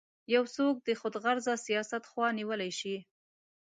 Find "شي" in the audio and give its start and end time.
2.79-2.95